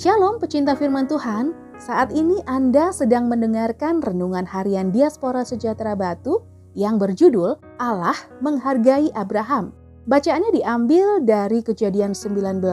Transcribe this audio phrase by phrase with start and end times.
[0.00, 6.40] Shalom pecinta firman Tuhan, saat ini Anda sedang mendengarkan renungan harian Diaspora Sejahtera Batu
[6.72, 9.76] yang berjudul Allah Menghargai Abraham.
[10.08, 12.64] Bacaannya diambil dari kejadian 19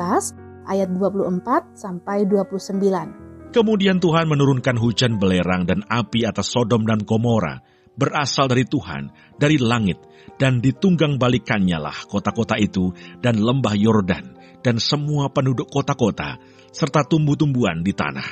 [0.71, 3.52] ayat 24 sampai 29.
[3.52, 7.60] Kemudian Tuhan menurunkan hujan belerang dan api atas Sodom dan Gomora
[7.97, 9.97] berasal dari Tuhan, dari langit,
[10.38, 16.38] dan ditunggang balikannya lah kota-kota itu dan lembah Yordan dan semua penduduk kota-kota,
[16.69, 18.28] serta tumbuh-tumbuhan di tanah.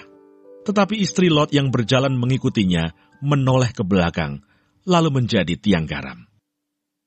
[0.65, 4.41] Tetapi istri Lot yang berjalan mengikutinya menoleh ke belakang,
[4.85, 6.25] lalu menjadi tiang garam.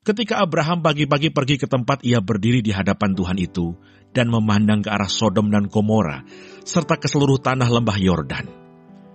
[0.06, 3.76] Ketika Abraham pagi-pagi pergi ke tempat ia berdiri di hadapan Tuhan itu
[4.14, 6.24] dan memandang ke arah Sodom dan Gomora,
[6.64, 8.46] serta ke seluruh tanah lembah Yordan,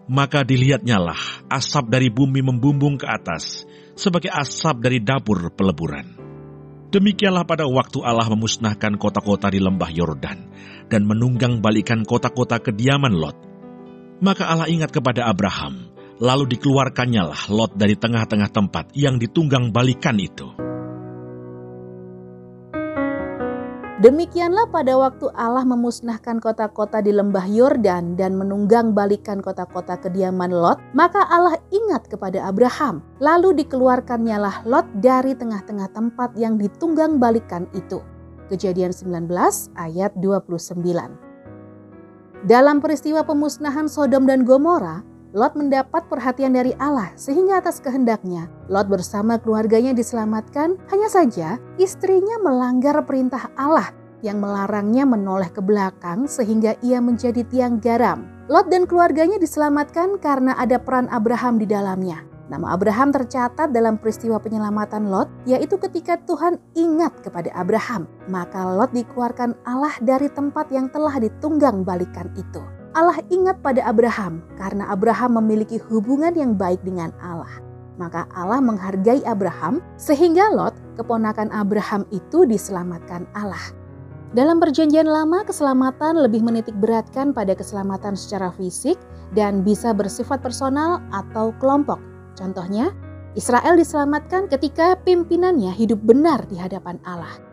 [0.08, 3.64] maka dilihatnyalah asap dari bumi membumbung ke atas
[3.96, 6.24] sebagai asap dari dapur peleburan.
[6.94, 10.40] Demikianlah pada waktu Allah memusnahkan kota-kota di lembah Yordan
[10.94, 13.38] dan menunggang balikan kota-kota kediaman Lot.
[14.22, 15.90] Maka Allah ingat kepada Abraham,
[16.22, 20.63] lalu dikeluarkannyalah Lot dari tengah-tengah tempat yang ditunggang balikan itu.
[24.04, 30.76] Demikianlah pada waktu Allah memusnahkan kota-kota di lembah Yordan dan menunggang balikan kota-kota kediaman Lot,
[30.92, 33.00] maka Allah ingat kepada Abraham.
[33.24, 38.04] Lalu dikeluarkannyalah Lot dari tengah-tengah tempat yang ditunggang balikan itu.
[38.52, 39.32] Kejadian 19
[39.80, 40.84] ayat 29.
[42.44, 45.00] Dalam peristiwa pemusnahan Sodom dan Gomora,
[45.34, 52.38] Lot mendapat perhatian dari Allah sehingga atas kehendaknya Lot bersama keluarganya diselamatkan, hanya saja istrinya
[52.38, 53.90] melanggar perintah Allah
[54.22, 58.30] yang melarangnya menoleh ke belakang sehingga ia menjadi tiang garam.
[58.46, 62.22] Lot dan keluarganya diselamatkan karena ada peran Abraham di dalamnya.
[62.54, 68.06] Nama Abraham tercatat dalam peristiwa penyelamatan Lot, yaitu ketika Tuhan ingat kepada Abraham.
[68.30, 72.62] Maka Lot dikeluarkan Allah dari tempat yang telah ditunggang balikan itu.
[72.94, 77.50] Allah ingat pada Abraham karena Abraham memiliki hubungan yang baik dengan Allah.
[77.98, 83.74] Maka Allah menghargai Abraham sehingga Lot, keponakan Abraham itu diselamatkan Allah.
[84.34, 88.98] Dalam perjanjian lama, keselamatan lebih menitik beratkan pada keselamatan secara fisik
[89.38, 92.02] dan bisa bersifat personal atau kelompok.
[92.34, 92.94] Contohnya,
[93.38, 97.53] Israel diselamatkan ketika pimpinannya hidup benar di hadapan Allah.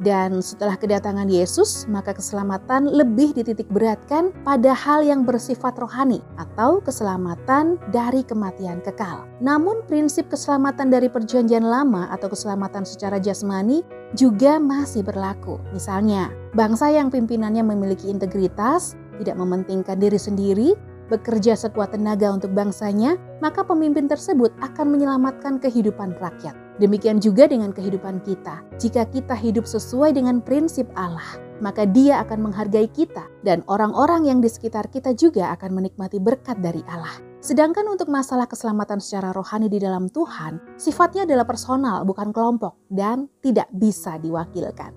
[0.00, 6.80] Dan setelah kedatangan Yesus, maka keselamatan lebih dititik beratkan pada hal yang bersifat rohani atau
[6.80, 9.28] keselamatan dari kematian kekal.
[9.44, 13.84] Namun prinsip keselamatan dari perjanjian lama atau keselamatan secara jasmani
[14.16, 15.60] juga masih berlaku.
[15.76, 20.68] Misalnya, bangsa yang pimpinannya memiliki integritas, tidak mementingkan diri sendiri,
[21.10, 26.56] bekerja sekuat tenaga untuk bangsanya, maka pemimpin tersebut akan menyelamatkan kehidupan rakyat.
[26.80, 28.64] Demikian juga dengan kehidupan kita.
[28.80, 34.40] Jika kita hidup sesuai dengan prinsip Allah, maka Dia akan menghargai kita, dan orang-orang yang
[34.40, 37.20] di sekitar kita juga akan menikmati berkat dari Allah.
[37.44, 43.28] Sedangkan untuk masalah keselamatan secara rohani di dalam Tuhan, sifatnya adalah personal, bukan kelompok, dan
[43.44, 44.96] tidak bisa diwakilkan.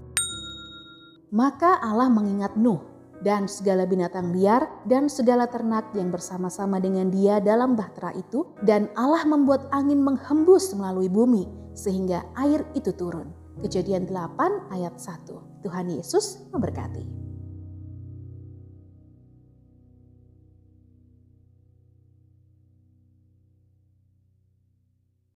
[1.36, 2.93] Maka Allah mengingat Nuh
[3.24, 8.92] dan segala binatang liar dan segala ternak yang bersama-sama dengan dia dalam bahtera itu dan
[9.00, 13.32] Allah membuat angin menghembus melalui bumi sehingga air itu turun.
[13.64, 15.64] Kejadian 8 ayat 1.
[15.64, 17.23] Tuhan Yesus memberkati.